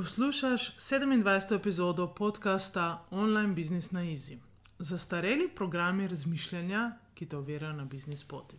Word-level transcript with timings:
Poslušaš 0.00 0.76
27. 0.76 1.56
epizodo 1.56 2.14
podcasta 2.14 3.06
Online 3.10 3.54
Business 3.54 3.90
na 3.90 4.00
Easy. 4.00 4.38
Zastareli 4.78 5.48
programi 5.54 6.08
razmišljanja, 6.08 6.92
ki 7.14 7.26
te 7.26 7.36
ovirajo 7.36 7.72
na 7.72 7.84
biznis 7.84 8.24
poti. 8.24 8.56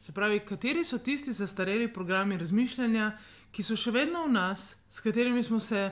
Se 0.00 0.12
pravi, 0.12 0.40
kateri 0.40 0.84
so 0.84 0.98
tisti 0.98 1.32
zastareli 1.32 1.92
programi 1.92 2.38
razmišljanja, 2.38 3.18
ki 3.50 3.62
so 3.62 3.76
še 3.76 3.94
vedno 3.96 4.26
v 4.26 4.32
nas, 4.32 4.76
s 4.88 5.00
katerimi 5.00 5.42
smo 5.42 5.60
se 5.60 5.90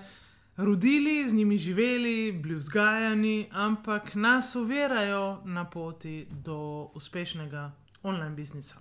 rodili, 0.57 1.25
z 1.29 1.35
njimi 1.35 1.57
živeli, 1.57 2.33
bili 2.33 2.55
vzgajani, 2.61 3.49
ampak 3.53 4.15
nas 4.15 4.57
ovirajo 4.57 5.41
na 5.45 5.65
poti 5.65 6.27
do 6.31 6.91
uspešnega 6.95 7.73
online 8.03 8.35
biznisa. 8.37 8.77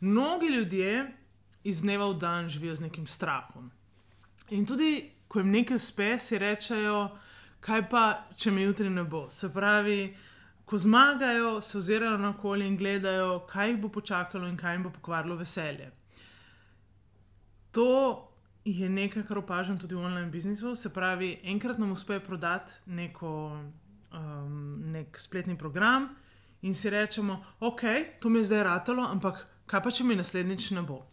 Mnogi 0.00 0.54
ljudje 0.54 1.16
iz 1.64 1.82
dneva 1.82 2.06
v 2.06 2.14
dan 2.14 2.48
živijo 2.48 2.76
z 2.76 2.86
nekim 2.86 3.06
strahom. 3.06 3.72
In 4.50 4.66
tudi, 4.66 5.10
ko 5.28 5.38
jim 5.38 5.50
nekaj 5.50 5.78
uspe, 5.78 6.18
si 6.18 6.38
rečejo, 6.38 7.04
kaj 7.62 7.84
pa, 7.90 8.04
če 8.34 8.50
mi 8.50 8.64
jutri 8.64 8.90
ne 8.90 9.04
bo. 9.04 9.28
Se 9.30 9.52
pravi, 9.54 10.14
ko 10.66 10.78
zmagajo, 10.78 11.60
se 11.60 11.78
ozirajo 11.78 12.16
na 12.18 12.32
okolje 12.34 12.66
in 12.66 12.76
gledajo, 12.78 13.44
kaj 13.50 13.70
jih 13.70 13.78
bo 13.82 13.88
počakalo 13.94 14.48
in 14.48 14.56
kaj 14.56 14.74
jim 14.74 14.88
bo 14.88 14.92
pokvarilo 14.94 15.36
veselje. 15.38 15.90
To 17.70 17.86
je 18.64 18.88
nekaj, 18.90 19.22
kar 19.28 19.38
opažam 19.38 19.78
tudi 19.78 19.94
v 19.94 20.04
online 20.04 20.30
biznisu. 20.30 20.74
Se 20.74 20.90
pravi, 20.94 21.38
enkrat 21.44 21.78
nam 21.78 21.92
uspe 21.92 22.20
prodati 22.20 22.72
neko, 22.86 23.32
um, 24.12 24.82
nek 24.92 25.18
spletni 25.18 25.58
program 25.58 26.08
in 26.62 26.74
si 26.74 26.90
rečemo, 26.90 27.38
ok, 27.60 27.82
to 28.20 28.28
mi 28.28 28.38
je 28.38 28.50
zdaj 28.50 28.62
ratalo, 28.62 29.06
ampak 29.06 29.46
kaj 29.66 29.82
pa, 29.82 29.90
če 29.90 30.04
mi 30.04 30.18
naslednjič 30.18 30.70
ne 30.76 30.82
bo. 30.82 31.04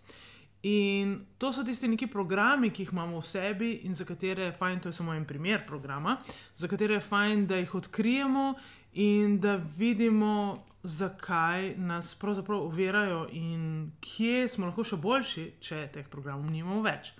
In 0.68 1.20
to 1.38 1.54
so 1.54 1.64
tisti 1.64 1.88
neki 1.88 2.10
programi, 2.12 2.74
ki 2.74 2.84
jih 2.84 2.90
imamo 2.92 3.22
v 3.22 3.26
sebi 3.26 3.70
in 3.88 3.94
za 3.96 4.04
katere 4.06 4.50
je 4.50 4.56
fajn, 4.58 4.82
to 4.84 4.90
je 4.90 4.98
samo 4.98 5.14
en 5.16 5.24
primer 5.26 5.62
programa, 5.68 6.18
za 6.56 6.68
katere 6.68 6.98
je 6.98 7.06
fajn, 7.06 7.46
da 7.48 7.56
jih 7.62 7.76
odkrijemo 7.76 8.54
in 8.94 9.40
da 9.40 9.56
vidimo, 9.78 10.66
zakaj 10.84 11.76
nas 11.78 12.16
pravzaprav 12.16 12.60
ovirajo 12.60 13.28
in 13.32 13.92
kje 14.00 14.48
smo 14.48 14.68
lahko 14.68 14.84
še 14.84 15.00
boljši, 15.00 15.46
če 15.60 15.88
teh 15.94 16.08
programov 16.12 16.52
nimamo 16.52 16.82
več. 16.84 17.14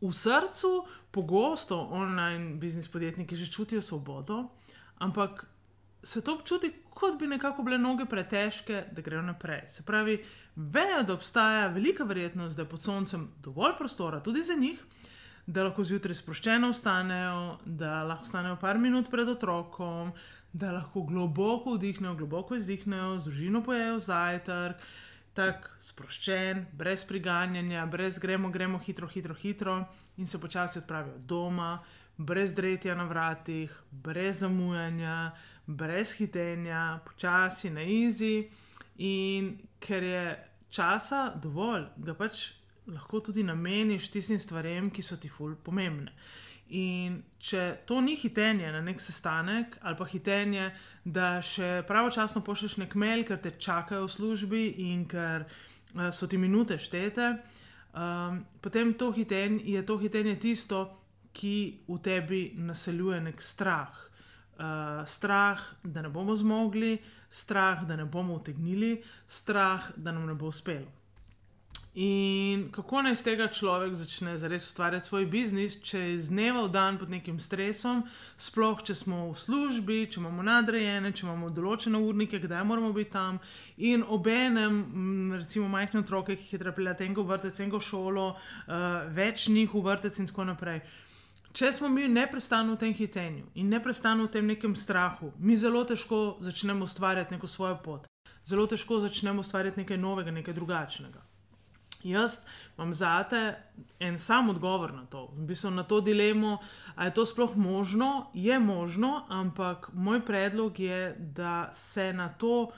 V 0.00 0.12
srcu 0.12 0.70
pogosto 1.12 1.78
online 1.92 2.58
biznis 2.60 2.88
podjetniki 2.88 3.36
že 3.36 3.50
čutijo 3.52 3.82
svobodo, 3.82 4.44
ampak 4.98 5.46
se 6.02 6.20
to 6.20 6.34
občuti, 6.36 6.72
kot 6.94 7.18
bi 7.18 7.26
nekako 7.26 7.62
bile 7.62 7.78
noge 7.78 8.06
pretežke, 8.06 8.84
da 8.92 9.02
grejo 9.02 9.22
naprej. 9.22 9.64
Se 9.68 9.82
pravi, 9.86 10.18
vejo, 10.56 11.02
da 11.02 11.14
obstaja 11.14 11.66
velika 11.68 12.04
verjetnost, 12.04 12.56
da 12.56 12.62
je 12.62 12.68
pod 12.68 12.82
soncem 12.82 13.28
dovolj 13.42 13.76
prostora 13.78 14.20
tudi 14.20 14.42
za 14.42 14.54
njih, 14.54 14.78
da 15.46 15.64
lahko 15.64 15.84
zjutraj 15.84 16.14
sproščeno 16.14 16.70
vstanejo, 16.72 17.58
da 17.64 18.02
lahko 18.04 18.24
vstanejo 18.24 18.56
par 18.60 18.78
minut 18.78 19.10
pred 19.10 19.28
otrokom, 19.28 20.12
da 20.52 20.72
lahko 20.72 21.02
globoko 21.02 21.74
vdihnejo, 21.74 22.14
globoko 22.14 22.56
izdihnejo, 22.56 23.18
z 23.18 23.28
družino 23.28 23.62
pojejo 23.62 23.98
zajtrk. 23.98 24.86
Tako 25.34 25.72
sproščen, 25.82 26.60
brez 26.78 27.02
priganjanja, 27.04 27.82
brez 27.90 28.20
gremo, 28.22 28.52
gremo 28.54 28.78
hitro, 28.78 29.08
hitro, 29.10 29.34
hitro, 29.34 29.80
in 30.16 30.30
se 30.30 30.38
počasi 30.38 30.78
odpravijo 30.78 31.18
doma, 31.18 31.80
brez 32.16 32.54
dretja 32.54 32.94
na 32.94 33.04
vratih, 33.04 33.74
brez 33.90 34.44
zamujanja, 34.44 35.32
brez 35.66 36.14
hitenja, 36.18 37.00
počasi 37.04 37.70
na 37.70 37.82
izi. 37.82 38.48
In 39.02 39.54
ker 39.80 40.02
je 40.02 40.24
časa 40.70 41.32
dovolj, 41.42 41.88
ga 41.96 42.14
pač 42.18 42.50
lahko 42.90 43.20
tudi 43.24 43.42
nameniš 43.46 44.10
tistim 44.12 44.38
stvarem, 44.38 44.90
ki 44.90 45.02
so 45.02 45.16
ti 45.20 45.30
ful 45.32 45.56
pomembne. 45.56 46.12
In 46.74 47.18
če 47.38 47.84
to 47.86 48.00
ni 48.00 48.14
hitenje 48.16 48.70
na 48.72 48.80
nek 48.82 49.00
sestanek, 49.00 49.78
ali 49.82 49.98
pa 49.98 50.06
hitenje, 50.08 50.70
da 51.04 51.36
še 51.44 51.84
pravočasno 51.88 52.42
pošlješ 52.44 52.78
nek 52.82 52.96
mail, 52.98 53.24
ker 53.28 53.40
te 53.42 53.54
čakajo 53.60 54.06
v 54.06 54.14
službi 54.14 54.64
in 54.86 55.04
ker 55.08 55.44
uh, 55.44 56.08
so 56.10 56.26
ti 56.26 56.40
minute 56.40 56.78
štete, 56.80 57.30
um, 57.92 58.40
potem 58.64 58.94
to 58.98 59.12
hitenje, 59.12 59.60
je 59.76 59.84
to 59.84 59.98
hitenje 60.00 60.38
tisto, 60.40 60.86
ki 61.34 61.84
v 61.88 61.98
tebi 61.98 62.42
naseljuje 62.62 63.20
nek 63.26 63.40
strah 63.42 64.03
strah, 65.06 65.60
da 65.82 66.02
ne 66.02 66.08
bomo 66.08 66.36
zmogli, 66.36 66.98
strah, 67.30 67.84
da 67.86 67.96
ne 67.96 68.04
bomo 68.04 68.34
utegnili, 68.34 69.02
strah, 69.26 69.90
da 69.96 70.12
nam 70.12 70.26
ne 70.26 70.34
bo 70.34 70.46
uspelo. 70.46 70.86
In 71.94 72.72
kako 72.74 73.04
naj 73.06 73.12
iz 73.14 73.20
tega 73.22 73.46
človek 73.46 73.92
začne 73.94 74.32
zares 74.38 74.64
ustvarjati 74.66 75.06
svoj 75.06 75.28
biznis, 75.30 75.76
če 75.78 75.98
je 75.98 76.14
iz 76.14 76.30
dneva 76.32 76.64
v 76.64 76.72
dan 76.74 76.98
pod 76.98 77.10
nekim 77.10 77.38
stresom, 77.38 78.00
sploh 78.34 78.82
če 78.82 78.96
smo 78.98 79.28
v 79.28 79.36
službi, 79.38 80.00
če 80.10 80.18
imamo 80.18 80.42
nadrejene, 80.42 81.12
če 81.14 81.22
imamo 81.22 81.52
določene 81.54 82.00
urnike, 82.02 82.42
kdaj 82.42 82.66
moramo 82.66 82.90
biti 82.96 83.14
tam, 83.14 83.38
in 83.78 84.02
obenem, 84.02 84.82
recimo, 85.38 85.70
majhne 85.70 86.02
otroke, 86.02 86.34
ki 86.34 86.48
jih 86.48 86.56
je 86.56 86.62
treba 86.64 86.74
peljati 86.74 87.12
v 87.14 87.28
vrtec, 87.30 87.62
v 87.62 87.82
šolo, 87.92 88.28
uh, 88.34 88.84
več 89.14 89.46
njih 89.46 89.70
v 89.70 89.86
vrtec 89.86 90.18
in 90.18 90.26
tako 90.32 90.50
naprej. 90.50 90.82
Uh, 90.82 91.03
Če 91.54 91.68
smo 91.70 91.86
mi 91.86 92.08
neprestano 92.10 92.72
v 92.74 92.80
tem 92.82 92.94
hitenju 92.98 93.44
in 93.54 93.68
neprestano 93.70 94.24
v 94.26 94.30
tem 94.34 94.46
nekem 94.50 94.72
strahu, 94.74 95.28
mi 95.38 95.54
zelo 95.54 95.84
težko 95.86 96.40
začnemo 96.42 96.82
ustvarjati 96.82 97.36
neko 97.36 97.46
svojo 97.46 97.76
pot, 97.84 98.08
zelo 98.42 98.64
težko 98.66 98.98
začnemo 98.98 99.38
ustvarjati 99.38 99.84
nekaj 99.84 100.00
novega, 100.02 100.34
nekaj 100.34 100.56
drugačnega. 100.56 101.22
Jaz 102.02 102.40
imam 102.74 102.90
zate 102.90 103.54
en 104.02 104.18
sam 104.18 104.50
odgovor 104.50 104.96
na 104.98 105.06
to, 105.06 105.28
v 105.36 105.46
bistvu 105.46 105.70
na 105.70 105.86
to 105.86 106.00
dilemo, 106.02 106.58
ali 106.96 107.12
je 107.12 107.14
to 107.20 107.26
sploh 107.26 107.54
možno. 107.56 108.32
Je 108.34 108.58
možno, 108.58 109.22
ampak 109.30 109.92
moj 109.94 110.24
predlog 110.26 110.80
je, 110.80 111.14
da 111.38 111.70
se 111.72 112.12
na 112.12 112.28
to 112.34 112.72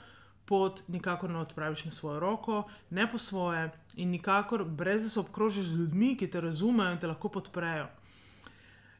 pot 0.45 0.83
nikakor 0.87 1.33
ne 1.33 1.41
odpraviš 1.41 1.85
na 1.89 1.91
svojo 1.91 2.19
roko, 2.19 2.63
ne 2.89 3.09
po 3.09 3.17
svoje 3.17 3.71
in 3.95 4.13
nikakor 4.13 4.63
brez 4.63 5.03
da 5.03 5.09
se 5.09 5.19
obkrožiš 5.19 5.65
z 5.65 5.79
ljudmi, 5.81 6.13
ki 6.17 6.29
te 6.29 6.41
razumejo 6.41 6.93
in 6.93 7.01
te 7.01 7.09
lahko 7.09 7.29
podprejo. 7.29 7.89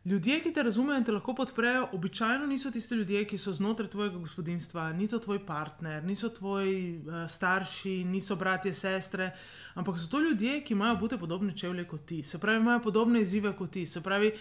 Ljudje, 0.08 0.38
ki 0.40 0.54
te 0.56 0.64
razumejo 0.64 1.02
in 1.02 1.04
te 1.04 1.12
lahko 1.12 1.34
podprejo, 1.36 1.90
običajno 1.92 2.46
niso 2.48 2.70
tisti 2.72 2.96
ljudje, 2.96 3.26
ki 3.28 3.38
so 3.38 3.52
znotraj 3.54 3.90
tvojega 3.92 4.22
gospodinstva, 4.24 4.86
ni 4.96 5.08
to 5.12 5.20
tvoj 5.20 5.42
partner, 5.46 6.04
niso 6.04 6.30
tvoji 6.30 6.78
uh, 7.02 7.26
starši, 7.28 8.06
niso 8.08 8.38
bratje, 8.40 8.72
sestre, 8.74 9.34
ampak 9.76 10.00
so 10.00 10.08
to 10.08 10.22
ljudje, 10.24 10.62
ki 10.64 10.78
imajo 10.78 10.96
bute 11.02 11.18
podobne 11.20 11.58
čevlje 11.58 11.84
kot 11.92 12.06
ti, 12.06 12.22
se 12.24 12.40
pravi, 12.40 12.64
imajo 12.64 12.86
podobne 12.88 13.22
izzive 13.22 13.52
kot 13.58 13.72
ti, 13.76 13.86
se 13.86 14.04
pravi, 14.04 14.32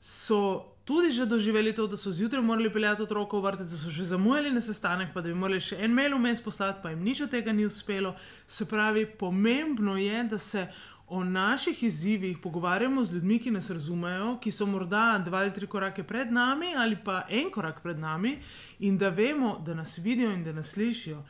so 0.00 0.62
tudi 0.84 1.10
že 1.10 1.26
doživeli 1.26 1.74
to, 1.74 1.86
da 1.90 1.96
so 1.96 2.12
zjutraj 2.12 2.42
morali 2.42 2.72
peljati 2.72 3.02
otroka 3.02 3.36
v 3.36 3.42
vrtec, 3.42 3.66
da 3.66 3.78
so 3.78 3.90
že 3.90 4.04
zamujali 4.06 4.54
na 4.54 4.60
sestanek, 4.60 5.10
pa 5.14 5.20
da 5.20 5.28
bi 5.28 5.34
morali 5.34 5.58
še 5.60 5.80
en 5.82 5.90
mail 5.90 6.14
vmes 6.14 6.38
poslati, 6.40 6.78
pa 6.82 6.94
jim 6.94 7.02
nič 7.02 7.26
od 7.26 7.34
tega 7.34 7.52
ni 7.52 7.66
uspelo. 7.66 8.14
Se 8.46 8.68
pravi, 8.70 9.06
pomembno 9.06 9.96
je, 9.98 10.24
da 10.30 10.38
se 10.38 10.68
o 11.08 11.24
naših 11.24 11.82
izzivih 11.82 12.38
pogovarjamo 12.38 13.04
z 13.04 13.12
ljudmi, 13.12 13.38
ki 13.38 13.50
nas 13.50 13.70
razumejo, 13.70 14.38
ki 14.42 14.50
so 14.50 14.66
morda 14.66 15.22
dva 15.24 15.38
ali 15.38 15.52
tri 15.54 15.66
korake 15.66 16.02
pred 16.02 16.32
nami, 16.32 16.74
ali 16.76 16.96
pa 17.04 17.22
en 17.30 17.50
korak 17.50 17.82
pred 17.82 17.98
nami, 17.98 18.38
in 18.78 18.98
da 18.98 19.08
vemo, 19.08 19.58
da 19.64 19.74
nas 19.74 19.98
vidijo 19.98 20.32
in 20.32 20.44
da 20.44 20.52
nas 20.52 20.74
slišijo. 20.74 21.22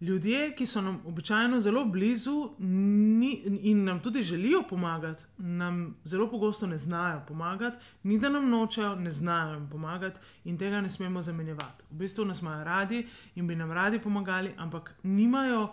Ljudje, 0.00 0.54
ki 0.56 0.66
so 0.66 0.80
nam 0.80 1.00
običajno 1.06 1.60
zelo 1.60 1.84
blizu 1.84 2.50
ni, 2.58 3.42
in 3.62 3.84
nam 3.84 4.00
tudi 4.00 4.22
želijo 4.22 4.62
pomagati, 4.68 5.24
nam 5.38 5.96
zelo 6.04 6.28
pogosto 6.28 6.66
ne 6.66 6.78
znajo 6.78 7.22
pomagati, 7.28 7.78
ni 8.02 8.18
da 8.18 8.28
nam 8.28 8.50
nočejo, 8.50 8.94
ne 8.94 9.10
znajo 9.10 9.52
nam 9.52 9.68
pomagati 9.70 10.20
in 10.44 10.58
tega 10.58 10.80
ne 10.80 10.90
smemo 10.90 11.22
zamenjevati. 11.22 11.84
V 11.90 11.94
bistvu 11.94 12.24
nas 12.24 12.42
imajo 12.42 12.64
radi 12.64 13.06
in 13.34 13.46
bi 13.46 13.56
nam 13.56 13.72
radi 13.72 13.98
pomagali, 13.98 14.54
ampak 14.56 14.94
nimajo 15.02 15.68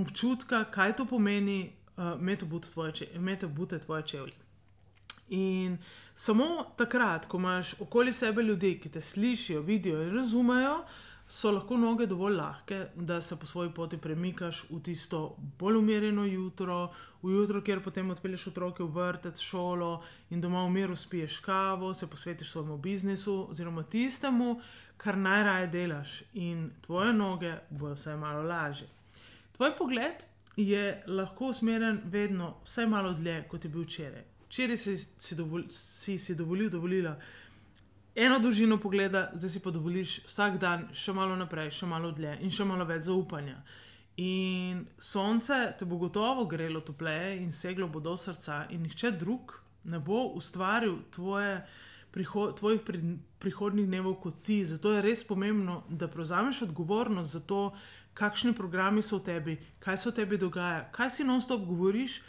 občutka, 0.00 0.64
kaj 0.64 0.96
to 0.96 1.04
pomeni, 1.04 1.72
uh, 1.96 2.04
imeti 3.14 3.46
bute 3.46 3.78
tvoje 3.78 4.02
čevlje. 4.02 4.34
In 5.28 5.78
samo 6.14 6.64
takrat, 6.76 7.26
ko 7.26 7.36
imaš 7.36 7.80
okoli 7.80 8.12
sebe 8.12 8.42
ljudi, 8.42 8.78
ki 8.80 8.88
te 8.88 9.00
slišijo, 9.00 9.60
vidijo 9.60 10.02
in 10.02 10.14
razumejo, 10.14 10.84
so 11.28 11.50
lahko 11.50 11.76
noge 11.76 12.06
dovolj 12.06 12.36
lahke, 12.36 12.86
da 12.94 13.20
se 13.20 13.36
po 13.36 13.46
svoji 13.46 13.70
poti 13.74 13.98
premikaš 13.98 14.62
v 14.70 14.80
tisto 14.82 15.36
bolj 15.58 15.76
umirjeno 15.76 16.24
jutro, 16.24 16.92
v 17.22 17.30
jutro, 17.30 17.60
kjer 17.62 17.82
potem 17.82 18.10
odpelješ 18.10 18.46
otroke 18.46 18.84
v 18.84 18.92
vrtec, 18.94 19.40
šolo 19.40 20.02
in 20.30 20.40
doma 20.40 20.62
v 20.64 20.70
miru 20.70 20.96
spiješ 20.96 21.40
kavo, 21.42 21.94
se 21.94 22.06
posvetiš 22.06 22.50
svojemu 22.50 22.76
biznisu 22.78 23.46
oziroma 23.50 23.82
tistemu, 23.82 24.60
kar 24.96 25.18
najraje 25.18 25.66
delaš, 25.66 26.22
in 26.34 26.70
tvoje 26.86 27.12
noge 27.12 27.56
bojo 27.70 27.94
vsaj 27.94 28.16
malo 28.16 28.42
lažje. 28.42 28.86
Tvoj 29.56 29.76
pogled 29.76 30.24
je 30.56 31.02
lahko 31.06 31.50
usmerjen 31.52 32.00
vedno 32.04 32.54
vsaj 32.64 32.86
malo 32.86 33.12
dlje, 33.12 33.44
kot 33.48 33.64
je 33.64 33.70
bil 33.70 33.82
včeraj. 33.82 34.24
Včeraj 34.46 34.76
si 34.76 34.96
si, 34.96 35.36
dovol, 35.36 35.66
si, 35.70 36.18
si 36.18 36.34
dovolil, 36.34 36.70
dovolila 36.70 37.16
eno 38.14 38.38
dolžino 38.38 38.78
pogleda, 38.80 39.30
zdaj 39.34 39.50
si 39.50 39.60
pa 39.60 39.70
dovoliš 39.70 40.20
vsak 40.24 40.56
dan 40.58 40.86
še 40.96 41.12
malo 41.12 41.36
naprej, 41.36 41.70
še 41.70 41.86
malo 41.86 42.12
dlje 42.16 42.38
in 42.40 42.50
še 42.50 42.64
malo 42.64 42.86
več 42.88 43.04
zaupanja. 43.10 43.58
In 44.16 44.86
sonce 44.96 45.58
te 45.76 45.84
bo 45.84 45.98
gotovo 46.00 46.46
grelo 46.48 46.80
topleje 46.80 47.36
in 47.36 47.52
seglo 47.52 47.88
bo 47.92 48.00
do 48.00 48.16
srca, 48.16 48.64
in 48.72 48.86
nihče 48.86 49.12
drug 49.20 49.58
ne 49.84 50.00
bo 50.00 50.30
ustvaril 50.38 51.02
tvoje, 51.12 51.60
priho, 52.16 52.46
tvojih 52.56 52.80
pri, 52.80 53.02
prihodnih 53.38 53.86
dnev 53.86 54.08
kot 54.22 54.40
ti. 54.42 54.62
Zato 54.64 54.94
je 54.94 55.04
res 55.04 55.20
pomembno, 55.28 55.82
da 55.88 56.08
prevzameš 56.08 56.62
odgovornost 56.70 57.32
za 57.32 57.40
to, 57.40 57.60
kakšni 58.16 58.54
programi 58.56 59.04
so 59.04 59.20
v 59.20 59.26
tebi, 59.28 59.56
kaj 59.78 59.96
se 60.00 60.10
v 60.10 60.16
tebi 60.16 60.40
dogaja, 60.40 60.88
kaj 60.92 61.10
si 61.10 61.24
non-stop 61.24 61.68
govoriš, 61.68 62.20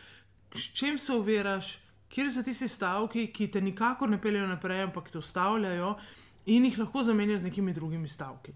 s 0.54 0.72
čim 0.76 0.98
se 1.00 1.14
oviraš 1.16 1.78
kje 2.10 2.32
so 2.32 2.44
tisti 2.44 2.68
stavki, 2.68 3.28
ki 3.34 3.52
te 3.52 3.62
nikakor 3.62 4.10
ne 4.10 4.22
peljejo 4.22 4.48
naprej, 4.48 4.84
ampak 4.88 5.12
te 5.12 5.20
ustavljajo 5.20 5.96
in 6.48 6.66
jih 6.66 6.78
lahko 6.80 7.04
zamenjaš 7.04 7.40
z 7.40 7.50
nekimi 7.50 7.74
drugimi 7.74 8.08
stavki. 8.08 8.54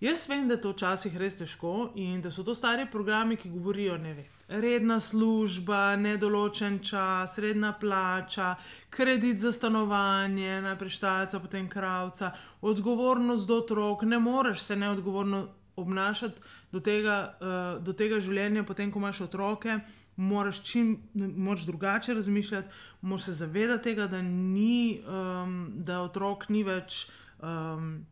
Jaz 0.00 0.28
vem, 0.28 0.46
da 0.48 0.54
je 0.54 0.60
to 0.64 0.70
včasih 0.72 1.16
res 1.20 1.36
težko 1.36 1.90
in 2.00 2.20
da 2.24 2.30
so 2.32 2.44
to 2.44 2.54
stari 2.54 2.86
programi, 2.90 3.36
ki 3.36 3.50
govorijo, 3.52 3.98
ne 4.00 4.14
vem. 4.14 4.28
Redna 4.48 4.96
služba, 5.00 5.96
nedoločen 5.96 6.78
čas, 6.84 7.38
redna 7.38 7.72
plača, 7.80 8.54
kredit 8.90 9.40
za 9.40 9.52
stanovanje, 9.52 10.60
najprej 10.64 10.96
štalca, 10.96 11.40
potem 11.40 11.68
kravca, 11.68 12.32
odgovornost 12.60 13.48
do 13.48 13.60
otrok, 13.60 14.02
ne 14.02 14.18
moreš 14.18 14.60
se 14.60 14.76
neodgovorno 14.76 15.46
obnašati 15.82 16.42
do 16.72 16.80
tega, 16.80 17.16
uh, 17.40 17.82
do 17.84 17.92
tega 17.92 18.20
življenja, 18.20 18.64
potem 18.68 18.92
ko 18.92 19.02
imaš 19.02 19.24
otroke, 19.26 19.80
moraš 20.20 20.62
čim 20.62 20.94
moč 21.14 21.64
drugače 21.66 22.14
razmišljati, 22.14 22.68
moraš 23.00 23.30
se 23.30 23.32
zavedati 23.32 23.90
tega, 23.90 24.06
da, 24.06 24.22
ni, 24.22 25.00
um, 25.06 25.72
da 25.74 26.02
otrok 26.02 26.48
ni 26.48 26.64
več. 26.64 27.08
Um, 27.40 28.06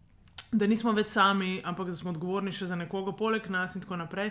Da 0.49 0.65
nismo 0.65 0.95
več 0.97 1.11
sami, 1.13 1.59
ampak 1.61 1.91
da 1.91 1.95
smo 1.95 2.09
odgovorni 2.09 2.55
še 2.57 2.71
za 2.71 2.77
nekoga 2.81 3.13
poleg 3.13 3.51
nas, 3.53 3.75
in 3.77 3.83
tako 3.85 3.99
naprej. 4.01 4.31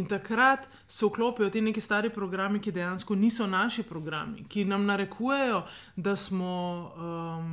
In 0.00 0.06
takrat 0.08 0.64
se 0.88 1.04
vklopijo 1.04 1.50
ti 1.52 1.60
neki 1.60 1.82
stari 1.84 2.08
programi, 2.08 2.56
ki 2.64 2.72
dejansko 2.72 3.12
niso 3.12 3.44
naši 3.46 3.84
programi, 3.84 4.46
ki 4.48 4.64
nam 4.64 4.86
narekujejo, 4.88 5.58
da, 5.96 6.16
smo, 6.16 6.54
um, 6.96 7.50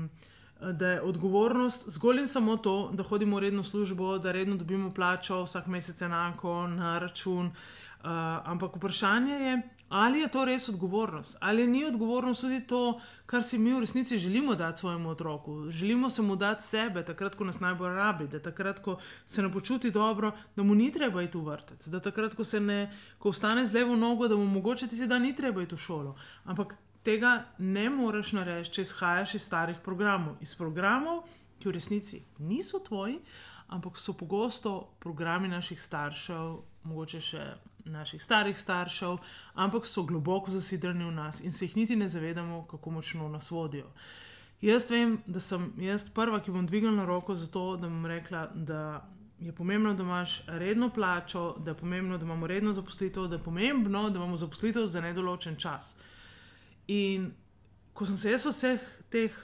da 0.62 0.90
je 0.90 1.02
odgovornost 1.02 1.90
zgolj 1.90 2.20
in 2.20 2.28
samo 2.28 2.58
to, 2.58 2.90
da 2.94 3.04
hodimo 3.04 3.36
v 3.36 3.40
redno 3.40 3.64
službo, 3.64 4.18
da 4.18 4.32
redno 4.32 4.56
dobimo 4.56 4.92
plačo 4.92 5.44
vsak 5.44 5.68
mesec 5.68 6.02
enako 6.02 6.68
na 6.68 7.00
račun. 7.00 7.52
Uh, 8.06 8.12
ampak 8.44 8.76
vprašanje 8.76 9.34
je, 9.34 9.62
ali 9.90 10.20
je 10.20 10.28
to 10.28 10.46
res 10.46 10.70
odgovornost, 10.70 11.38
ali 11.42 11.68
ni 11.68 11.86
odgovornost 11.86 12.42
tudi 12.42 12.60
to, 12.68 13.00
kar 13.26 13.44
si 13.44 13.58
mi 13.58 13.74
v 13.74 13.80
resnici 13.80 14.18
želimo 14.18 14.56
dati 14.56 14.80
svojemu 14.80 15.10
otroku. 15.10 15.70
Želimo 15.70 16.10
se 16.10 16.22
mu 16.22 16.36
dati 16.36 16.64
sebe, 16.64 17.06
takrat, 17.06 17.36
ko 17.36 17.44
nas 17.44 17.60
najbolj 17.60 17.96
rabi, 17.96 18.28
da 18.28 18.40
takrat, 18.40 18.80
ko 18.80 19.00
se 19.26 19.42
ne 19.42 19.52
počuti 19.52 19.92
dobro, 19.92 20.32
da 20.56 20.64
mu 20.64 20.76
ni 20.76 20.92
treba 20.92 21.22
iti 21.22 21.38
v 21.38 21.42
vrtec, 21.42 21.88
da 21.88 22.00
takrat, 22.00 22.36
ko 22.36 22.44
se 22.44 22.60
ne, 22.60 22.92
ko 23.20 23.30
ostane 23.30 23.68
z 23.68 23.74
levo 23.74 23.96
nogo, 23.96 24.28
da 24.28 24.36
mu 24.36 24.46
mogoče 24.46 24.88
ti 24.88 24.96
se 24.96 25.08
da 25.08 25.20
ni 25.20 25.36
treba 25.36 25.62
iti 25.62 25.76
v 25.76 25.80
šolo. 25.80 26.16
Ampak 26.44 26.78
tega 27.06 27.46
ne 27.58 27.90
moreš 27.90 28.34
narediti, 28.36 28.74
če 28.78 28.88
izhajaš 28.88 29.36
iz 29.38 29.46
starih 29.46 29.78
programov, 29.86 30.40
iz 30.42 30.56
programov, 30.58 31.24
ki 31.60 31.70
v 31.70 31.76
resnici 31.78 32.22
niso 32.40 32.82
tvoji, 32.84 33.20
ampak 33.74 33.98
so 33.98 34.14
pogosto 34.18 34.76
programi 35.00 35.48
naših 35.48 35.82
staršev, 35.82 36.58
mogoče 36.86 37.22
še 37.22 37.46
naših 37.86 38.22
starih 38.24 38.58
staršev, 38.58 39.18
ampak 39.62 39.86
so 39.86 40.04
globoko 40.04 40.52
zasidrani 40.52 41.06
v 41.06 41.14
nas 41.14 41.42
in 41.42 41.52
se 41.52 41.66
jih 41.66 41.76
niti 41.78 41.96
ne 41.96 42.08
zavedamo, 42.10 42.66
kako 42.70 42.92
močno 42.98 43.30
nas 43.30 43.52
vodijo. 43.52 43.92
Jaz 44.62 44.90
vem, 44.90 45.20
da 45.28 45.40
sem 45.40 45.68
jaz 45.78 46.08
prva, 46.10 46.40
ki 46.42 46.52
bom 46.52 46.66
dvignila 46.66 47.06
roko 47.06 47.36
za 47.36 47.48
to, 47.52 47.76
da 47.78 47.90
bom 47.90 48.06
rekla, 48.10 48.48
da 48.56 48.82
je 49.40 49.52
pomembno, 49.54 49.94
da 49.94 50.04
imaš 50.04 50.42
redno 50.48 50.90
plačo, 50.90 51.56
da 51.60 51.72
je 51.72 51.78
pomembno, 51.78 52.18
da 52.18 52.26
imamo 52.26 52.48
redno 52.48 52.74
zaposlitev, 52.74 53.28
da 53.28 53.36
je 53.36 53.44
pomembno, 53.44 54.10
da 54.10 54.18
imamo 54.18 54.38
zaposlitev 54.38 54.88
za 54.88 55.02
nedoločen 55.02 55.56
čas. 55.56 55.96
In 56.88 57.32
ko 57.94 58.06
sem 58.06 58.18
se 58.18 58.32
jaz 58.32 58.46
vseh 58.46 58.82
teh 59.10 59.36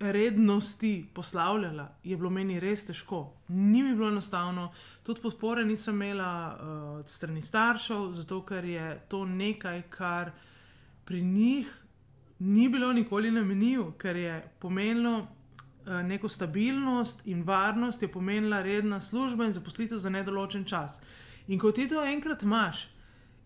rednosti 0.00 1.06
poslavljala, 1.14 1.88
je 2.04 2.16
bilo 2.16 2.30
meni 2.30 2.60
res 2.60 2.86
težko. 2.88 3.34
Ni 3.48 3.82
mi 3.82 3.94
bilo 3.94 4.08
enostavno, 4.08 4.70
tudi 5.04 5.20
podpore 5.20 5.64
nisem 5.64 5.94
imela 5.94 6.30
uh, 6.54 7.06
strani 7.06 7.42
staršev, 7.42 8.12
zato 8.16 8.40
ker 8.48 8.64
je 8.64 8.86
to 9.08 9.24
nekaj, 9.24 9.82
kar 9.90 10.32
pri 11.04 11.20
njih 11.22 11.74
ni 12.38 12.68
bilo 12.68 12.92
nikoli 12.92 13.30
na 13.30 13.44
meniju, 13.44 13.92
ker 13.98 14.16
je 14.16 14.40
pomenilo 14.58 15.18
uh, 15.18 16.00
neko 16.04 16.28
stabilnost 16.28 17.26
in 17.26 17.42
varnost, 17.42 18.02
je 18.02 18.12
pomenila 18.12 18.62
redna 18.62 19.00
služba 19.00 19.44
in 19.44 19.52
zaposlitev 19.52 19.98
za 19.98 20.10
nedoločen 20.10 20.64
čas. 20.64 21.00
In 21.48 21.58
ko 21.58 21.72
ti 21.72 21.88
to 21.88 22.04
enkrat 22.04 22.42
imaš, 22.42 22.88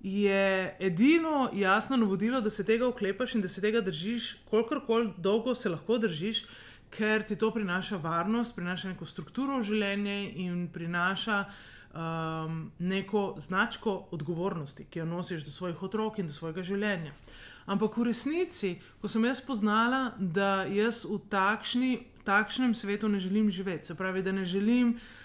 je 0.05 0.77
edino 0.81 1.51
jasno 1.53 1.97
navodilo, 1.97 2.41
da 2.41 2.51
se 2.51 2.65
tega 2.65 2.87
oklepaš 2.87 3.35
in 3.35 3.41
da 3.41 3.49
se 3.49 3.61
tega 3.61 3.81
držiš, 3.81 4.35
kolikor 4.45 4.85
koli 4.87 5.13
dolgo 5.17 5.55
se 5.55 5.69
lahko 5.69 5.99
držiš, 5.99 6.45
ker 6.91 7.25
ti 7.25 7.37
to 7.37 7.51
prinaša 7.51 7.97
varnost, 7.97 8.55
prinaša 8.57 8.93
neko 8.93 9.07
strukturo 9.07 9.59
v 9.59 9.65
življenje 9.65 10.19
in 10.45 10.69
prinaša 10.69 11.39
um, 11.47 12.71
neko 12.79 13.35
značko 13.39 13.97
odgovornosti, 14.13 14.85
ki 14.91 14.99
jo 14.99 15.09
nosiš 15.09 15.49
do 15.49 15.51
svojih 15.51 15.83
otrok 15.83 16.21
in 16.21 16.29
do 16.29 16.37
svojega 16.37 16.63
življenja. 16.63 17.17
Ampak 17.65 17.97
v 17.97 18.11
resnici, 18.13 18.77
ko 19.01 19.09
sem 19.09 19.25
jaz 19.25 19.41
spoznala, 19.41 20.11
da 20.21 20.67
jaz 20.69 21.07
v 21.09 21.17
takšni, 21.33 21.93
takšnem 22.29 22.77
svetu 22.77 23.09
ne 23.09 23.19
želim 23.19 23.49
živeti, 23.51 23.89
se 23.89 23.97
pravi, 23.97 24.23
da 24.23 24.37
ne 24.37 24.45
želim 24.45 24.93
uh, 24.93 25.24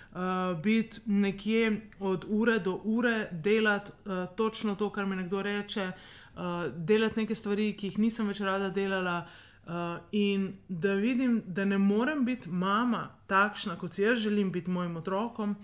biti 0.63 0.99
nekje 1.05 1.81
od 1.99 2.25
ure 2.27 2.59
do 2.59 2.81
ure, 2.83 3.27
delati 3.31 3.91
uh, 4.05 4.35
točno 4.35 4.75
to, 4.75 4.89
kar 4.89 5.05
mi 5.05 5.15
nekdo 5.15 5.41
reče, 5.41 5.91
uh, 6.35 6.41
delati 6.75 7.19
neke 7.19 7.35
stvari, 7.35 7.73
ki 7.77 7.87
jih 7.87 7.99
nisem 7.99 8.27
več 8.27 8.41
rada 8.41 8.69
delala. 8.69 9.27
Uh, 9.69 9.75
in 10.11 10.53
da 10.67 10.95
vidim, 10.97 11.43
da 11.45 11.65
ne 11.65 11.77
morem 11.77 12.23
biti 12.25 12.49
mama 12.49 13.11
takšna, 13.27 13.75
kot 13.77 13.93
si 13.93 14.01
jaz 14.01 14.17
želim 14.17 14.51
biti 14.51 14.71
mojim 14.71 14.97
otrokom, 14.97 15.55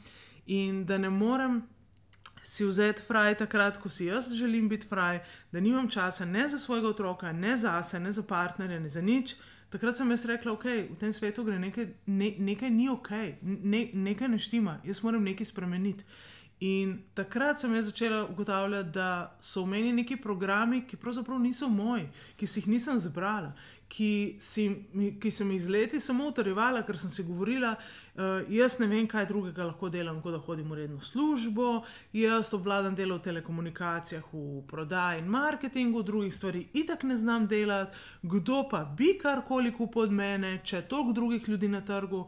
in 0.45 0.83
da 0.85 0.97
ne 0.97 1.09
morem 1.09 1.63
si 2.43 2.67
vzeti 2.69 3.01
fraj 3.01 3.37
takrat, 3.39 3.79
ko 3.81 3.89
si 3.89 4.05
jaz 4.05 4.29
želim 4.37 4.69
biti 4.69 4.87
fraj, 4.87 5.23
da 5.51 5.59
nimam 5.59 5.89
časa 5.89 6.25
ne 6.25 6.47
za 6.47 6.59
svojega 6.59 6.87
otroka, 6.93 7.31
ne 7.31 7.57
za 7.57 7.83
sebe, 7.83 8.03
ne 8.03 8.11
za 8.11 8.23
partnerja, 8.23 8.79
ne 8.79 8.89
za 8.89 9.01
nič. 9.01 9.33
Uh, 9.33 9.54
takrat 9.75 9.97
sem 9.99 10.11
jaz 10.15 10.23
rekla, 10.29 10.53
da 10.53 10.55
okay, 10.55 10.85
v 10.87 10.95
tem 10.99 11.11
svetu 11.13 11.43
gre 11.43 11.59
nekaj, 11.59 11.89
ne, 12.07 12.31
nekaj 12.39 12.71
ni 12.71 12.87
ok, 12.89 13.11
ne, 13.43 13.81
nekaj 13.93 14.31
ne 14.31 14.39
štima, 14.39 14.79
jaz 14.87 15.03
moram 15.03 15.27
nekaj 15.27 15.51
spremeniti. 15.51 16.07
In 16.63 16.93
takrat 17.13 17.59
sem 17.59 17.73
jaz 17.75 17.89
začela 17.89 18.21
ugotavljati, 18.31 18.93
da 18.95 19.35
so 19.43 19.65
v 19.65 19.73
meni 19.73 19.91
neki 19.93 20.15
programi, 20.23 20.85
ki 20.87 20.97
pravzaprav 20.97 21.41
niso 21.43 21.67
moji, 21.67 22.07
ki 22.39 22.47
si 22.47 22.61
jih 22.61 22.69
nisem 22.71 22.99
zbrala, 23.03 23.51
ki, 23.87 24.37
si, 24.39 24.65
ki 25.21 25.31
sem 25.31 25.51
jih 25.53 25.61
z 25.61 25.71
leti 25.71 25.99
samo 26.01 26.27
utrjevala, 26.31 26.81
ker 26.85 26.97
sem 26.97 27.11
si 27.13 27.23
govorila, 27.23 27.75
uh, 27.75 28.41
jaz 28.51 28.79
ne 28.81 28.87
vem, 28.89 29.05
kaj 29.07 29.27
drugega 29.29 29.67
lahko 29.67 29.89
delam, 29.93 30.21
kot 30.23 30.35
da 30.35 30.41
hodim 30.41 30.71
v 30.73 30.79
redno 30.81 31.01
službo, 31.01 31.83
jaz 32.15 32.51
obvladam 32.57 32.95
delo 32.97 33.19
v 33.19 33.25
telekomunikacijah, 33.29 34.25
v 34.33 34.63
prodaji 34.67 35.21
in 35.21 35.29
marketingu, 35.31 36.03
drugih 36.03 36.33
stvari 36.33 36.65
itak 36.73 37.05
ne 37.05 37.17
znam 37.17 37.47
delati, 37.47 37.95
kdo 38.23 38.65
pa 38.71 38.83
bi 38.97 39.13
karkoli 39.21 39.73
kupil 39.75 40.07
od 40.07 40.11
mene, 40.11 40.57
če 40.63 40.83
toliko 40.89 41.15
drugih 41.21 41.49
ljudi 41.49 41.71
na 41.71 41.85
trgu. 41.85 42.25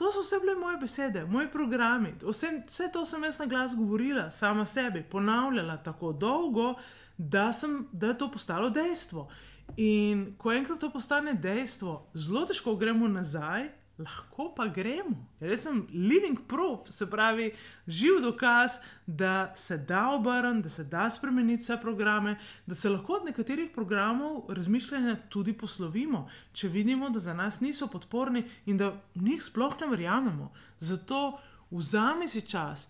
To 0.00 0.08
so 0.10 0.22
vse 0.24 0.38
bile 0.40 0.54
moje 0.56 0.78
besede, 0.80 1.26
moji 1.28 1.50
programi. 1.52 2.14
Vse, 2.22 2.48
vse 2.66 2.88
to 2.92 3.04
sem 3.06 3.24
jaz 3.24 3.38
na 3.38 3.46
glas 3.46 3.74
govorila, 3.76 4.30
sama 4.30 4.64
sebi, 4.66 5.02
ponavljala 5.02 5.76
tako 5.84 6.12
dolgo, 6.12 6.74
da, 7.18 7.52
sem, 7.52 7.86
da 7.92 8.14
je 8.14 8.18
to 8.18 8.30
postalo 8.30 8.70
dejstvo. 8.70 9.28
In 9.76 10.34
ko 10.38 10.52
enkrat 10.52 10.80
to 10.80 10.90
postane 10.92 11.34
dejstvo, 11.34 12.02
zelo 12.14 12.44
težko 12.46 12.76
gremo 12.76 13.08
nazaj, 13.08 13.70
lahko 13.98 14.50
pa 14.56 14.66
gremo. 14.66 15.16
Jaz 15.40 15.64
sem 15.66 15.82
living 15.92 16.38
proof, 16.48 16.88
se 16.90 17.06
pravi, 17.10 17.52
živ 17.86 18.20
dokaz, 18.22 18.78
da 19.06 19.52
se 19.56 19.78
da 19.78 20.10
obrniti, 20.10 20.62
da 20.62 20.68
se 20.68 20.84
da 20.84 21.10
spremeniti 21.10 21.62
vse 21.62 21.78
programe, 21.80 22.36
da 22.66 22.74
se 22.74 22.88
lahko 22.88 23.12
od 23.12 23.24
nekaterih 23.24 23.70
programov 23.74 24.44
razmišljanja 24.48 25.16
tudi 25.28 25.52
poslovimo, 25.52 26.28
če 26.52 26.68
vidimo, 26.68 27.10
da 27.10 27.20
za 27.20 27.34
nas 27.34 27.60
niso 27.60 27.86
podporni 27.86 28.44
in 28.66 28.76
da 28.76 28.88
v 29.14 29.28
njih 29.28 29.42
sploh 29.42 29.76
ne 29.80 29.86
verjamemo. 29.86 30.52
Zato 30.78 31.38
vzami 31.70 32.28
si 32.28 32.40
čas. 32.40 32.88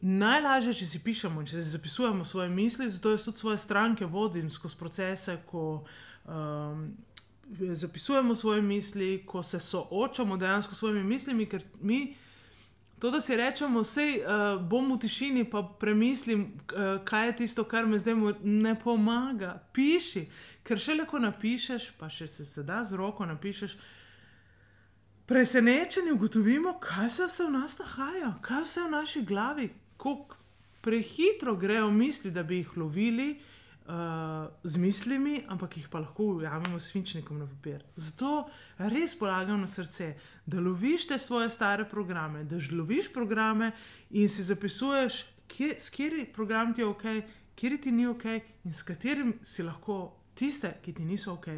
Najlažje, 0.00 0.74
če 0.78 0.86
si 0.86 0.98
pišemo, 1.02 1.42
če 1.42 1.56
si 1.56 1.70
zapisujemo 1.72 2.24
svoje 2.24 2.48
misli, 2.48 2.86
zato 2.90 3.10
jaz 3.10 3.24
tudi 3.26 3.38
svoje 3.38 3.58
stranke 3.58 4.06
vodim 4.06 4.50
skozi 4.50 4.76
procese, 4.78 5.40
ko 5.46 5.84
um, 6.28 6.96
zapisujemo 7.74 8.34
svoje 8.34 8.62
misli, 8.62 9.22
ko 9.26 9.42
se 9.42 9.60
soočamo 9.60 10.36
dejansko 10.36 10.74
s 10.74 10.78
svojimi 10.78 11.04
mislimi, 11.04 11.46
ker 11.46 11.62
mi. 11.80 12.14
To, 12.98 13.10
da 13.10 13.20
si 13.20 13.36
rečemo, 13.36 13.80
vse 13.80 14.02
uh, 14.18 14.62
bom 14.68 14.92
v 14.92 14.98
tišini, 14.98 15.44
pa 15.50 15.62
premislim, 15.62 16.40
uh, 16.42 17.04
kaj 17.04 17.26
je 17.26 17.36
tisto, 17.36 17.64
kar 17.64 17.86
me 17.86 17.98
zdaj 17.98 18.14
ne 18.42 18.74
pomaga. 18.74 19.54
Piši, 19.72 20.26
ker 20.66 20.82
še 20.82 20.96
lahko 20.98 21.20
napišeš, 21.22 21.92
pa 21.98 22.08
še 22.10 22.26
se, 22.26 22.44
se 22.44 22.62
da 22.66 22.82
z 22.84 22.98
roko 22.98 23.26
napišeš. 23.26 23.76
Presenečeni 25.30 26.10
ugotovimo, 26.10 26.74
kaj 26.82 27.10
se 27.10 27.44
v 27.46 27.52
nas 27.54 27.78
nahaja, 27.78 28.34
kaj 28.42 28.66
vse 28.66 28.82
v 28.82 28.90
naši 28.90 29.22
glavi, 29.22 29.70
kako 29.96 30.34
prehitro 30.82 31.54
grejo 31.56 31.90
misli, 31.90 32.34
da 32.34 32.42
bi 32.42 32.64
jih 32.64 32.76
lovili, 32.82 33.30
uh, 33.30 33.57
uh, 33.88 34.48
z 34.64 34.76
mislimi, 34.76 35.42
ampak 35.48 35.76
jih 35.76 35.88
pa 35.88 35.98
lahko 35.98 36.24
ujamemo 36.36 36.80
s 36.80 36.92
finčnikom 36.92 37.38
na 37.38 37.46
papir. 37.46 37.82
Zato 37.96 38.48
res 38.78 39.14
polagam 39.18 39.60
na 39.60 39.66
srce, 39.66 40.12
da 40.46 40.60
loviš 40.60 41.08
te 41.08 41.18
svoje 41.18 41.50
stare 41.50 41.88
programe, 41.88 42.44
da 42.44 42.60
loviš 42.72 43.12
programe 43.12 43.72
in 44.10 44.28
si 44.28 44.44
zapisuješ, 44.44 45.24
kje, 45.48 45.74
s 45.80 45.90
kateri 45.90 46.26
program 46.32 46.74
ti 46.74 46.84
je 46.84 46.86
ok, 46.86 47.04
kje 47.56 47.80
ti 47.80 47.92
ni 47.92 48.06
ok 48.06 48.24
in 48.64 48.72
s 48.72 48.82
katerim 48.82 49.38
si 49.42 49.62
lahko 49.62 50.16
tiste, 50.34 50.76
ki 50.84 50.92
ti 50.92 51.04
niso 51.04 51.32
ok, 51.32 51.48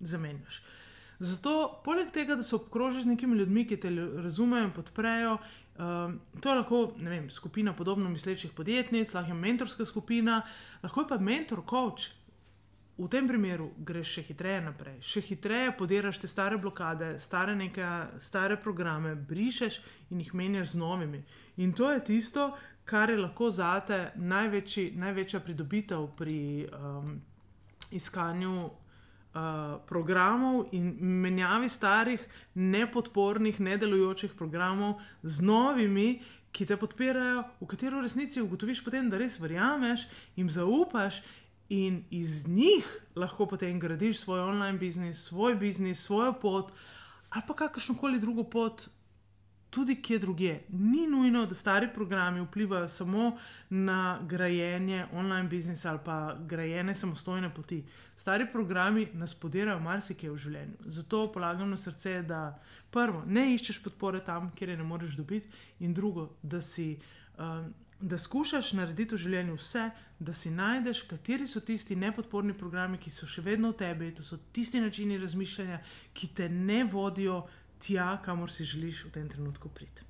zamenjaš. 0.00 0.62
Zato, 1.22 1.80
poleg 1.84 2.10
tega, 2.10 2.34
da 2.34 2.42
se 2.42 2.56
obkrožiš 2.56 3.04
z 3.04 3.12
nekimi 3.12 3.36
ljudmi, 3.38 3.62
ki 3.68 3.76
te 3.78 3.90
razumejo 3.94 4.64
in 4.66 4.72
podprejo, 4.74 5.36
Um, 5.82 6.20
to 6.40 6.50
je 6.50 6.56
lahko 6.56 6.80
vem, 6.96 7.30
skupina 7.30 7.72
podobno 7.72 8.10
mislečih 8.10 8.52
podjetnic, 8.52 9.14
lahko 9.14 9.30
je 9.30 9.34
mentorska 9.34 9.84
skupina, 9.84 10.42
lahko 10.82 11.00
je 11.00 11.08
pa 11.08 11.18
mentor, 11.18 11.62
coach. 11.70 12.10
V 12.98 13.08
tem 13.08 13.26
primeru 13.26 13.70
greš 13.78 14.10
še 14.18 14.22
hitreje 14.26 14.60
naprej, 14.62 14.98
še 15.02 15.22
hitreje 15.24 15.72
podiraš 15.78 16.20
te 16.22 16.28
stare 16.28 16.58
blokade, 16.60 17.14
stare, 17.18 17.54
neke, 17.56 17.86
stare 18.20 18.58
programe, 18.60 19.14
brišeš 19.16 19.80
in 20.12 20.20
jih 20.20 20.34
menjaš 20.36 20.74
z 20.74 20.82
novimi. 20.82 21.22
In 21.64 21.72
to 21.72 21.88
je 21.90 22.04
tisto, 22.04 22.50
kar 22.84 23.10
je 23.10 23.16
lahko 23.18 23.50
za 23.50 23.72
te 23.80 24.12
največji, 24.16 24.92
največja 25.00 25.40
pridobitev 25.40 26.06
pri 26.16 26.68
um, 26.68 27.16
iskanju 27.90 28.54
uh, 29.34 29.80
programov 29.86 30.66
in 30.72 30.92
menjavi 31.22 31.68
starih, 31.68 32.20
nepodpornih, 32.54 33.60
nedelujočih 33.60 34.34
programov 34.38 35.00
z 35.22 35.40
novimi, 35.42 36.22
ki 36.52 36.66
te 36.68 36.76
podpirajo, 36.76 37.44
v 37.60 37.66
katero 37.66 38.00
v 38.00 38.04
resnici 38.04 38.42
ugotoviš 38.42 38.82
potem, 38.84 39.08
da 39.08 39.20
res 39.20 39.38
verjameš 39.40 40.06
in 40.36 40.50
zaupaš. 40.52 41.22
In 41.72 42.02
iz 42.12 42.44
njih 42.48 42.84
lahko 43.16 43.46
potem 43.48 43.78
gradiš 43.80 44.26
svoj 44.26 44.42
online 44.44 44.76
biznis, 44.76 45.22
svoj 45.24 45.54
biznis, 45.56 46.02
svojo 46.04 46.34
pot, 46.36 46.72
ali 47.30 47.44
pa 47.48 47.54
kakršno 47.56 47.96
koli 47.96 48.20
drugo 48.20 48.44
pot, 48.44 48.90
tudi 49.72 49.96
kje 50.02 50.18
drugje. 50.18 50.64
Ni 50.68 51.06
nujno, 51.08 51.46
da 51.46 51.54
stari 51.54 51.88
programi 51.94 52.40
vplivajo 52.40 52.88
samo 52.88 53.38
na 53.70 54.18
grajenje 54.22 55.06
online 55.12 55.48
biznisa 55.48 55.90
ali 55.90 55.98
pa 56.04 56.36
grajenje 56.46 56.94
samostojne 56.94 57.54
poti. 57.54 57.84
Stari 58.16 58.46
programi 58.52 59.08
nas 59.14 59.34
podirajo 59.34 59.80
marsikaj 59.80 60.30
v 60.30 60.36
življenju. 60.36 60.76
Zato 60.84 61.24
polagam 61.32 61.70
na 61.70 61.76
srce, 61.76 62.20
da 62.22 62.58
prvo, 62.90 63.24
ne 63.26 63.46
iščeš 63.54 63.80
podpore 63.82 64.20
tam, 64.20 64.50
kjer 64.52 64.74
je 64.74 64.76
ne 64.76 64.84
moreš 64.84 65.16
dobiti, 65.16 65.48
in 65.80 65.94
drugo, 65.94 66.34
da 66.42 66.60
si. 66.60 66.98
Um, 67.38 67.72
Da 68.02 68.18
skušaš 68.18 68.72
narediti 68.74 69.14
v 69.14 69.18
življenju 69.22 69.52
vse, 69.60 69.82
da 70.18 70.32
si 70.34 70.50
najdeš, 70.50 71.04
kateri 71.06 71.46
so 71.46 71.60
tisti 71.62 71.94
nepodporni 71.94 72.50
programi, 72.58 72.98
ki 72.98 73.12
so 73.14 73.28
še 73.30 73.44
vedno 73.46 73.70
v 73.70 73.76
tebi, 73.78 74.08
to 74.10 74.24
so 74.26 74.40
tisti 74.52 74.80
načini 74.82 75.20
razmišljanja, 75.22 75.78
ki 76.10 76.28
te 76.34 76.48
ne 76.50 76.80
vodijo 76.82 77.44
tja, 77.82 78.18
kamor 78.24 78.50
si 78.52 78.64
želiš 78.64 79.04
v 79.04 79.10
tem 79.10 79.28
trenutku 79.28 79.68
priti. 79.68 80.04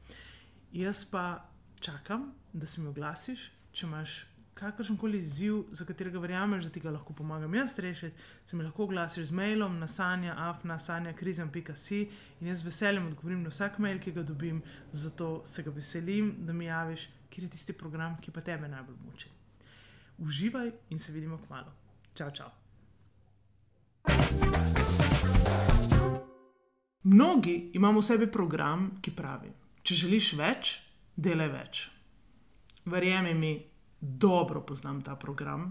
Jaz 0.73 1.05
pa 1.05 1.49
čakam, 1.81 2.33
da 2.53 2.67
se 2.67 2.81
mi 2.81 2.89
oglasiš, 2.89 3.51
če 3.73 3.87
imaš 3.87 4.27
kakršen 4.55 4.97
koli 4.97 5.19
izziv, 5.19 5.63
za 5.73 5.85
katerega 5.85 6.21
verjameš, 6.23 6.65
da 6.65 6.71
ti 6.71 6.81
ga 6.81 6.91
lahko 6.95 7.15
pomagam 7.17 7.55
jaz 7.55 7.79
rešiti, 7.79 8.17
se 8.47 8.57
mi 8.57 8.65
lahko 8.65 8.85
oglasiš 8.85 9.27
z 9.27 9.33
mailom 9.33 9.79
na 9.79 9.89
sanja, 9.89 10.35
afna, 10.39 10.79
sanja, 10.79 11.13
krizem.si 11.13 12.03
in 12.41 12.47
jaz 12.47 12.63
veseljem 12.65 13.07
odgovorim 13.07 13.43
na 13.43 13.51
vsak 13.51 13.79
mail, 13.79 14.01
ki 14.01 14.13
ga 14.13 14.23
dobim, 14.23 14.63
zato 14.93 15.43
se 15.47 15.63
ga 15.63 15.71
veselim, 15.71 16.35
da 16.47 16.53
mi 16.53 16.65
javiš, 16.69 17.09
kje 17.31 17.45
je 17.45 17.51
tisti 17.57 17.73
program, 17.73 18.17
ki 18.21 18.31
pa 18.31 18.41
tebe 18.41 18.69
najbolj 18.69 18.97
muči. 19.07 19.29
Uživaj 20.19 20.71
in 20.91 20.99
se 20.99 21.13
vidimo 21.13 21.39
k 21.39 21.49
malu. 21.51 21.73
Čau, 22.15 22.31
čau. 22.31 22.51
Mnogi 27.05 27.71
imamo 27.75 28.01
v 28.01 28.05
sebi 28.05 28.27
program, 28.31 28.91
ki 29.03 29.11
pravi: 29.11 29.49
Če 29.83 29.95
želiš 30.05 30.27
več, 30.39 30.69
delaj 31.19 31.49
več. 31.51 31.81
Verjemi 32.87 33.33
mi, 33.35 33.51
dobro 33.99 34.63
poznam 34.63 35.01
ta 35.03 35.17
program, 35.19 35.67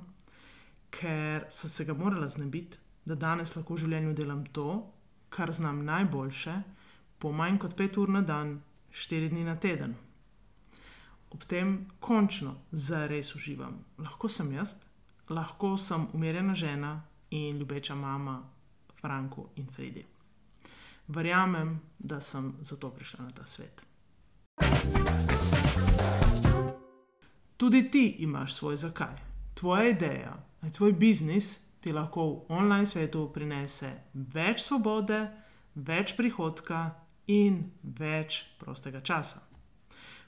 ker 0.92 1.48
sem 1.48 1.72
se 1.72 1.88
ga 1.88 1.96
morala 1.96 2.28
znebiti, 2.28 2.78
da 3.08 3.16
danes 3.16 3.56
lahko 3.56 3.78
v 3.78 3.86
življenju 3.86 4.14
delam 4.14 4.44
to, 4.52 4.68
kar 5.32 5.56
znam 5.56 5.86
najboljše, 5.88 6.58
po 7.16 7.32
manj 7.32 7.64
kot 7.64 7.80
pet 7.80 7.96
ur 7.96 8.12
na 8.12 8.26
dan, 8.28 8.58
štiri 8.92 9.32
dni 9.32 9.48
na 9.48 9.56
teden. 9.56 9.96
Ob 11.32 11.48
tem 11.48 11.86
končno 12.04 12.58
zares 12.72 13.32
uživam. 13.40 13.80
Lahko 14.04 14.28
sem 14.28 14.52
jaz, 14.52 14.76
lahko 15.32 15.78
sem 15.80 16.10
umirjena 16.12 16.60
žena 16.60 16.98
in 17.32 17.56
ljubeča 17.56 17.96
mama 17.96 18.42
Franko 19.00 19.54
in 19.56 19.72
Fredi 19.72 20.12
verjamem, 21.12 21.80
da 22.00 22.22
sem 22.22 22.54
zato 22.62 22.90
prišla 22.90 23.26
na 23.26 23.30
ta 23.30 23.46
svet. 23.46 23.86
Tudi 27.58 27.92
ti 27.92 28.16
imaš 28.20 28.54
svoj 28.54 28.78
zakaj. 28.78 29.16
Tvoja 29.54 29.90
ideja, 29.90 30.34
tvoj 30.74 30.94
biznis 30.94 31.60
ti 31.82 31.92
lahko 31.92 32.26
v 32.26 32.42
online 32.50 32.86
svetu 32.86 33.28
prinese 33.34 33.92
več 34.14 34.64
svobode, 34.66 35.28
več 35.76 36.16
prihodka 36.18 36.90
in 37.28 37.64
več 37.84 38.44
prostega 38.60 39.02
časa. 39.02 39.42